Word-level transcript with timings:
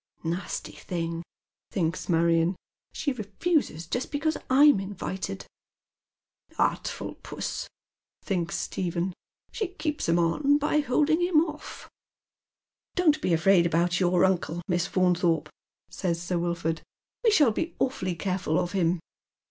"Nasty 0.23 0.71
thing," 0.71 1.21
thinks 1.69 2.09
Marion, 2.09 2.55
*' 2.75 2.79
she 2.91 3.13
refuses 3.13 3.85
just 3.85 4.09
because 4.11 4.35
I'm 4.49 4.79
invited." 4.79 5.45
"Artful 6.57 7.17
puBS," 7.21 7.67
thinks 8.23 8.57
Stephen, 8.57 9.13
"she 9.51 9.67
keeps 9.67 10.09
him 10.09 10.17
on 10.17 10.57
by 10.57 10.79
holding 10.79 11.21
him 11.21 11.41
off."" 11.45 11.87
Don't 12.95 13.21
be 13.21 13.31
afraid 13.31 13.67
about 13.67 13.99
your 13.99 14.25
uncle, 14.25 14.63
Miss 14.67 14.87
Faunthorpe," 14.87 15.49
Bays 16.01 16.19
Sir 16.19 16.39
Wilford, 16.39 16.81
"we 17.23 17.29
shall 17.29 17.51
be 17.51 17.75
awfully 17.77 18.15
careful 18.15 18.57
of 18.59 18.71
him." 18.71 18.99